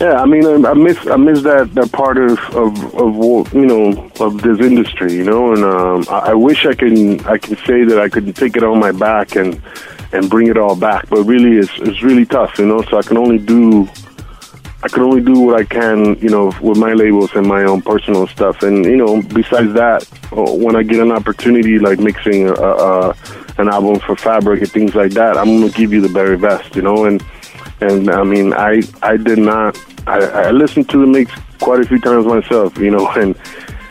Yeah, 0.00 0.14
I 0.14 0.24
mean, 0.24 0.46
I, 0.46 0.70
I 0.70 0.74
miss 0.74 0.98
I 1.06 1.16
miss 1.16 1.42
that 1.42 1.74
that 1.74 1.92
part 1.92 2.18
of 2.18 2.38
of 2.54 2.94
of 2.94 3.54
you 3.54 3.66
know 3.66 4.10
of 4.18 4.42
this 4.42 4.58
industry, 4.58 5.12
you 5.12 5.24
know, 5.24 5.52
and 5.52 5.64
um, 5.64 6.04
I, 6.08 6.30
I 6.30 6.34
wish 6.34 6.66
I 6.66 6.74
can 6.74 7.20
I 7.26 7.38
can 7.38 7.56
say 7.58 7.84
that 7.84 8.00
I 8.00 8.08
could 8.08 8.34
take 8.34 8.56
it 8.56 8.64
on 8.64 8.80
my 8.80 8.92
back 8.92 9.36
and 9.36 9.60
and 10.12 10.28
bring 10.28 10.48
it 10.48 10.56
all 10.58 10.76
back, 10.76 11.08
but 11.08 11.24
really 11.24 11.58
it's 11.58 11.72
it's 11.80 12.02
really 12.02 12.26
tough, 12.26 12.58
you 12.58 12.66
know. 12.66 12.82
So 12.82 12.98
I 12.98 13.02
can 13.02 13.16
only 13.16 13.38
do 13.38 13.88
I 14.82 14.88
can 14.88 15.02
only 15.02 15.20
do 15.20 15.40
what 15.40 15.60
I 15.60 15.64
can, 15.64 16.18
you 16.20 16.30
know, 16.30 16.52
with 16.62 16.78
my 16.78 16.94
labels 16.94 17.30
and 17.34 17.46
my 17.46 17.64
own 17.64 17.82
personal 17.82 18.26
stuff. 18.26 18.62
And 18.62 18.84
you 18.84 18.96
know, 18.96 19.22
besides 19.22 19.72
that, 19.74 20.08
uh, 20.32 20.52
when 20.54 20.74
I 20.74 20.82
get 20.82 21.00
an 21.00 21.12
opportunity 21.12 21.78
like 21.78 21.98
mixing 21.98 22.48
a, 22.48 22.54
a, 22.54 23.14
an 23.58 23.68
album 23.68 24.00
for 24.00 24.16
Fabric 24.16 24.60
and 24.60 24.70
things 24.70 24.94
like 24.94 25.12
that, 25.12 25.36
I'm 25.36 25.60
gonna 25.60 25.70
give 25.70 25.92
you 25.92 26.00
the 26.00 26.08
very 26.08 26.36
best, 26.36 26.74
you 26.74 26.82
know. 26.82 27.04
And 27.04 27.22
and 27.80 28.10
I 28.10 28.22
mean, 28.22 28.52
I 28.54 28.82
I 29.02 29.16
did 29.16 29.38
not 29.38 29.78
I, 30.06 30.18
I 30.18 30.50
listened 30.50 30.88
to 30.90 30.98
the 30.98 31.06
mix 31.06 31.30
quite 31.60 31.80
a 31.80 31.86
few 31.86 32.00
times 32.00 32.26
myself, 32.26 32.76
you 32.78 32.90
know, 32.90 33.08
and 33.16 33.36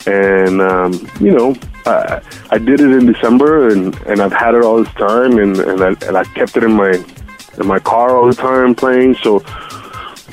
and 0.08 0.62
um, 0.62 0.94
you 1.20 1.32
know, 1.32 1.56
I, 1.86 2.22
I 2.52 2.58
did 2.58 2.80
it 2.82 2.92
in 2.92 3.06
December, 3.06 3.70
and, 3.70 3.96
and 4.08 4.22
I've 4.22 4.34
had 4.34 4.56
it 4.56 4.64
all 4.64 4.84
this 4.84 4.94
time, 4.94 5.38
and 5.38 5.58
and 5.58 5.82
I, 5.84 5.90
and 6.08 6.18
I 6.18 6.24
kept 6.24 6.58
it 6.58 6.64
in 6.64 6.74
my 6.74 6.92
in 7.60 7.68
my 7.68 7.80
car 7.80 8.16
all 8.16 8.28
the 8.28 8.36
time 8.36 8.76
playing. 8.76 9.16
So 9.16 9.44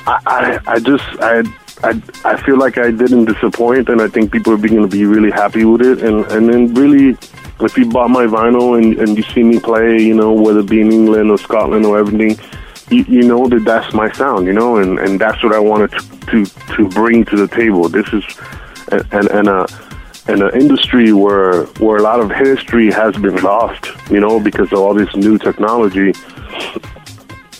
I 0.06 0.20
I, 0.26 0.60
I 0.66 0.78
just 0.80 1.04
I. 1.20 1.42
I, 1.84 2.00
I 2.24 2.42
feel 2.42 2.56
like 2.56 2.78
I 2.78 2.90
didn't 2.90 3.26
disappoint, 3.26 3.90
and 3.90 4.00
I 4.00 4.08
think 4.08 4.32
people 4.32 4.54
are 4.54 4.56
going 4.56 4.80
to 4.80 4.88
be 4.88 5.04
really 5.04 5.30
happy 5.30 5.66
with 5.66 5.82
it. 5.82 6.02
And 6.02 6.24
and 6.32 6.48
then 6.48 6.72
really, 6.72 7.18
if 7.60 7.76
you 7.76 7.84
bought 7.90 8.08
my 8.08 8.24
vinyl 8.24 8.78
and, 8.78 8.98
and 8.98 9.14
you 9.14 9.22
see 9.22 9.42
me 9.42 9.60
play, 9.60 9.98
you 10.00 10.14
know, 10.14 10.32
whether 10.32 10.60
it 10.60 10.70
be 10.70 10.80
in 10.80 10.90
England 10.90 11.30
or 11.30 11.36
Scotland 11.36 11.84
or 11.84 11.98
everything, 11.98 12.38
you, 12.88 13.04
you 13.04 13.22
know 13.28 13.46
that 13.48 13.64
that's 13.66 13.92
my 13.92 14.10
sound, 14.12 14.46
you 14.46 14.54
know, 14.54 14.78
and, 14.78 14.98
and 14.98 15.20
that's 15.20 15.42
what 15.44 15.54
I 15.54 15.58
wanted 15.58 15.90
to, 15.92 16.00
to, 16.30 16.46
to 16.76 16.88
bring 16.88 17.26
to 17.26 17.36
the 17.36 17.48
table. 17.48 17.90
This 17.90 18.10
is 18.10 18.24
and 19.12 19.28
and 19.30 19.48
a 19.48 19.66
in 20.28 20.42
an 20.42 20.54
industry 20.60 21.12
where 21.12 21.64
where 21.78 21.96
a 21.96 22.02
lot 22.02 22.20
of 22.20 22.30
history 22.30 22.90
has 22.90 23.14
been 23.16 23.36
lost, 23.42 23.86
you 24.10 24.20
know, 24.20 24.40
because 24.40 24.72
of 24.72 24.78
all 24.78 24.94
this 24.94 25.14
new 25.16 25.38
technology. 25.38 26.12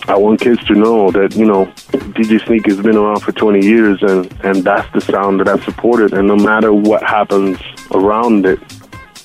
I 0.08 0.16
want 0.16 0.40
kids 0.40 0.64
to 0.66 0.74
know 0.74 1.10
that 1.10 1.34
you 1.34 1.46
know 1.46 1.66
DJ 2.14 2.44
Sneak 2.46 2.66
has 2.66 2.80
been 2.80 2.96
around 2.96 3.20
for 3.20 3.32
20 3.32 3.64
years, 3.64 4.02
and 4.02 4.32
and 4.44 4.62
that's 4.62 4.90
the 4.92 5.00
sound 5.00 5.40
that 5.40 5.48
I've 5.48 5.64
supported. 5.64 6.12
And 6.12 6.28
no 6.28 6.36
matter 6.36 6.72
what 6.72 7.02
happens 7.02 7.58
around 7.92 8.46
it, 8.46 8.60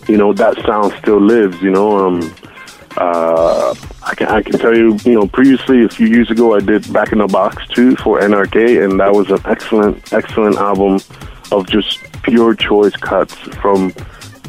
you 0.08 0.18
know 0.18 0.34
that 0.34 0.56
sound 0.66 0.94
still 1.00 1.22
lives. 1.22 1.62
You 1.62 1.70
know, 1.70 2.08
um, 2.08 2.36
uh, 2.98 3.76
I 4.04 4.16
can 4.16 4.28
I 4.28 4.42
can 4.42 4.58
tell 4.58 4.76
you, 4.76 4.98
you 5.04 5.14
know, 5.14 5.28
previously 5.28 5.84
a 5.84 5.90
few 5.90 6.08
years 6.08 6.32
ago 6.32 6.56
I 6.56 6.60
did 6.60 6.92
Back 6.92 7.12
in 7.12 7.20
the 7.20 7.28
Box 7.28 7.68
too 7.68 7.96
for 7.98 8.20
NRK, 8.20 8.84
and 8.84 9.00
that 9.00 9.14
was 9.14 9.30
an 9.30 9.40
excellent 9.46 10.12
excellent 10.14 10.58
album 10.58 11.00
of 11.52 11.68
just 11.68 12.00
pure 12.24 12.56
choice 12.56 12.96
cuts 12.96 13.36
from 13.62 13.94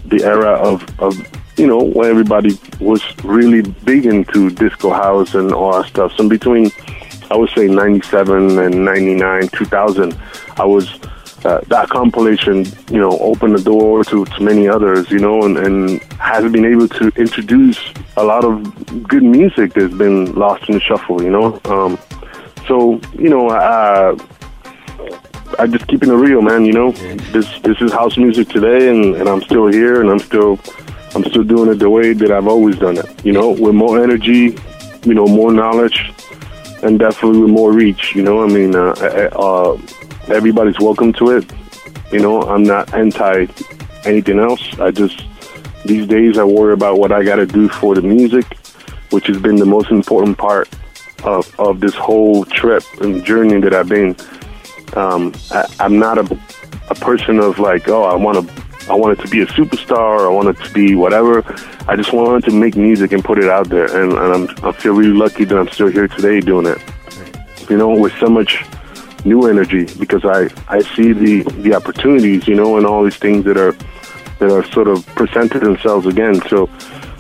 the 0.07 0.23
era 0.25 0.53
of 0.53 0.85
of 1.01 1.15
you 1.57 1.67
know 1.67 1.83
when 1.83 2.09
everybody 2.09 2.59
was 2.81 3.03
really 3.25 3.63
big 3.63 4.07
into 4.07 4.51
disco 4.51 4.91
house 4.91 5.35
and 5.35 5.53
all 5.53 5.73
that 5.73 5.89
stuff. 5.89 6.13
So 6.17 6.29
between 6.29 6.71
I 7.31 7.37
would 7.37 7.51
say 7.51 7.67
97 7.67 8.59
and 8.59 8.85
99, 8.85 9.49
2000, 9.49 10.15
I 10.59 10.65
was 10.67 10.99
uh, 11.45 11.61
that 11.69 11.89
compilation, 11.89 12.65
you 12.91 13.01
know, 13.01 13.19
opened 13.19 13.57
the 13.57 13.63
door 13.63 14.05
to, 14.05 14.25
to 14.25 14.43
many 14.43 14.69
others, 14.69 15.11
you 15.11 15.19
know, 15.19 15.43
and, 15.43 15.57
and 15.57 16.03
has 16.21 16.51
been 16.53 16.65
able 16.65 16.89
to 16.89 17.09
introduce 17.17 17.81
a 18.17 18.23
lot 18.23 18.45
of 18.45 19.09
good 19.09 19.23
music 19.23 19.73
that's 19.73 19.95
been 19.95 20.33
lost 20.35 20.69
in 20.69 20.75
the 20.75 20.81
shuffle, 20.81 21.23
you 21.23 21.31
know. 21.31 21.61
Um, 21.65 21.99
so, 22.69 23.01
you 23.19 23.29
know, 23.29 23.49
uh, 23.49 24.17
I 25.59 25.67
just 25.67 25.87
keeping 25.87 26.11
it 26.11 26.15
real, 26.15 26.43
man. 26.43 26.65
You 26.65 26.73
know, 26.73 26.93
this 27.33 27.59
this 27.61 27.81
is 27.81 27.93
house 27.93 28.17
music 28.17 28.49
today, 28.49 28.89
and, 28.89 29.17
and 29.17 29.29
I'm 29.29 29.43
still 29.43 29.67
here, 29.67 30.01
and 30.01 30.11
I'm 30.11 30.19
still 30.19 30.59
I'm 31.15 31.25
still 31.25 31.45
doing 31.45 31.71
it 31.71 31.77
the 31.77 31.91
way 31.91 32.13
that 32.15 32.31
I've 32.31 32.47
always 32.47 32.79
done 32.79 32.97
it. 32.97 33.25
You 33.25 33.33
know, 33.33 33.51
with 33.51 33.75
more 33.75 34.03
energy, 34.03 34.57
you 35.05 35.15
know, 35.15 35.27
more 35.27 35.53
knowledge, 35.53 36.13
and 36.83 36.99
definitely 36.99 37.41
with 37.41 37.51
more 37.51 37.73
reach. 37.73 38.15
You 38.15 38.23
know, 38.23 38.43
I 38.43 38.47
mean, 38.47 38.75
uh, 38.75 38.91
uh, 38.91 39.79
everybody's 40.29 40.79
welcome 40.81 41.13
to 41.15 41.37
it. 41.37 41.45
You 42.13 42.21
know, 42.21 42.43
I'm 42.43 42.63
not 42.63 42.93
anti 42.95 43.47
anything 44.05 44.39
else. 44.39 44.79
I 44.79 44.91
just 44.91 45.25
these 45.85 46.07
days 46.07 46.39
I 46.39 46.45
worry 46.45 46.73
about 46.73 46.99
what 46.99 47.13
I 47.13 47.25
got 47.25 47.37
to 47.37 47.47
do 47.47 47.69
for 47.69 47.95
the 47.95 48.03
music, 48.03 48.47
which 49.11 49.27
has 49.27 49.39
been 49.39 49.57
the 49.57 49.67
most 49.67 49.91
important 49.91 50.39
part 50.39 50.69
of 51.25 51.61
of 51.61 51.81
this 51.81 51.95
whole 51.95 52.45
trip 52.45 52.85
and 53.01 53.25
journey 53.25 53.61
that 53.61 53.75
I've 53.75 53.89
been. 53.89 54.17
Um, 54.97 55.33
I, 55.51 55.67
I'm 55.81 55.99
not 55.99 56.19
a 56.19 56.39
a 56.91 56.95
person 56.95 57.39
of 57.39 57.59
like, 57.59 57.89
oh, 57.89 58.05
I 58.05 58.15
want 58.15 58.49
to 58.49 58.63
I 58.91 58.95
wanted 58.95 59.21
to 59.21 59.29
be 59.29 59.41
a 59.43 59.47
superstar. 59.47 60.27
I 60.27 60.29
wanted 60.29 60.59
to 60.59 60.73
be 60.73 60.95
whatever. 60.97 61.45
I 61.87 61.95
just 61.95 62.13
wanted 62.13 62.45
to 62.51 62.51
make 62.51 62.75
music 62.77 63.13
and 63.13 63.25
put 63.25 63.39
it 63.39 63.49
out 63.49 63.69
there. 63.69 63.87
And, 63.87 64.13
and 64.13 64.51
I'm, 64.51 64.67
I 64.67 64.73
feel 64.73 64.93
really 64.93 65.13
lucky 65.13 65.45
that 65.45 65.57
I'm 65.57 65.69
still 65.69 65.87
here 65.87 66.09
today 66.09 66.41
doing 66.41 66.67
it. 66.67 66.79
You 67.71 67.79
know, 67.79 67.91
with 67.91 68.13
so 68.19 68.27
much 68.27 68.65
new 69.25 69.47
energy 69.47 69.87
because 70.01 70.25
I, 70.25 70.51
I 70.69 70.81
see 70.81 71.13
the, 71.13 71.43
the 71.63 71.75
opportunities, 71.75 72.49
you 72.49 72.57
know, 72.57 72.77
and 72.77 72.85
all 72.85 73.05
these 73.05 73.17
things 73.17 73.45
that 73.45 73.57
are 73.57 73.73
that 74.41 74.51
are 74.51 74.65
sort 74.73 74.89
of 74.89 75.07
presented 75.15 75.63
themselves 75.63 76.07
again. 76.07 76.43
So 76.49 76.69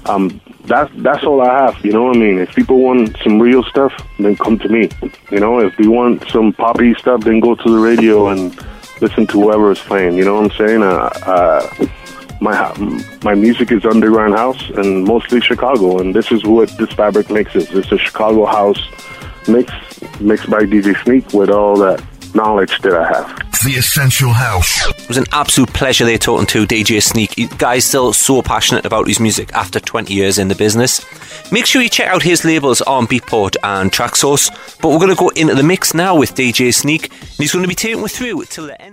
um, 0.06 0.40
that's 0.64 0.92
that's 0.96 1.24
all 1.24 1.40
I 1.40 1.64
have. 1.64 1.84
You 1.84 1.92
know 1.92 2.04
what 2.04 2.16
I 2.16 2.20
mean? 2.20 2.38
If 2.38 2.54
people 2.54 2.78
want 2.80 3.16
some 3.22 3.40
real 3.40 3.62
stuff, 3.64 3.92
then 4.18 4.36
come 4.36 4.58
to 4.60 4.68
me. 4.68 4.90
You 5.30 5.40
know, 5.40 5.60
if 5.60 5.78
you 5.78 5.90
want 5.90 6.28
some 6.28 6.52
poppy 6.52 6.94
stuff, 6.94 7.22
then 7.22 7.40
go 7.40 7.54
to 7.54 7.70
the 7.70 7.78
radio 7.78 8.28
and 8.28 8.54
listen 9.00 9.26
to 9.28 9.40
whoever 9.40 9.72
is 9.72 9.80
playing. 9.80 10.16
You 10.16 10.24
know 10.24 10.40
what 10.40 10.52
I'm 10.52 10.58
saying? 10.58 10.82
Uh, 10.82 11.10
uh, 11.26 11.86
my 12.40 12.72
my 13.22 13.34
music 13.34 13.70
is 13.72 13.84
underground 13.84 14.34
house 14.34 14.70
and 14.70 15.04
mostly 15.04 15.40
Chicago, 15.40 15.98
and 15.98 16.14
this 16.14 16.30
is 16.32 16.44
what 16.44 16.68
this 16.78 16.92
fabric 16.92 17.30
is. 17.30 17.70
It's 17.72 17.92
a 17.92 17.98
Chicago 17.98 18.46
house 18.46 18.80
mix 19.48 19.72
mixed 20.20 20.48
by 20.48 20.60
DJ 20.60 21.00
Sneak 21.02 21.32
with 21.32 21.50
all 21.50 21.76
that 21.78 22.02
knowledge 22.34 22.78
that 22.80 22.94
I 22.94 23.08
have. 23.08 23.51
The 23.64 23.74
Essential 23.74 24.32
House. 24.32 24.88
It 24.88 25.06
was 25.06 25.18
an 25.18 25.26
absolute 25.30 25.72
pleasure 25.72 26.04
there 26.04 26.18
talking 26.18 26.46
to 26.46 26.66
DJ 26.66 27.00
Sneak. 27.00 27.36
The 27.36 27.46
guy's 27.58 27.84
still 27.84 28.12
so 28.12 28.42
passionate 28.42 28.84
about 28.84 29.06
his 29.06 29.20
music 29.20 29.52
after 29.52 29.78
20 29.78 30.12
years 30.12 30.38
in 30.38 30.48
the 30.48 30.56
business. 30.56 31.00
Make 31.52 31.66
sure 31.66 31.80
you 31.80 31.88
check 31.88 32.08
out 32.08 32.24
his 32.24 32.44
labels 32.44 32.80
on 32.80 33.06
Beatport 33.06 33.54
and 33.62 33.92
Traxsource. 33.92 34.50
But 34.80 34.88
we're 34.88 34.98
going 34.98 35.10
to 35.10 35.14
go 35.14 35.28
into 35.28 35.54
the 35.54 35.62
mix 35.62 35.94
now 35.94 36.16
with 36.16 36.34
DJ 36.34 36.74
Sneak, 36.74 37.12
and 37.12 37.30
he's 37.38 37.52
going 37.52 37.62
to 37.62 37.68
be 37.68 37.76
taking 37.76 38.02
us 38.02 38.16
through 38.16 38.44
till 38.46 38.66
the 38.66 38.82
end. 38.82 38.90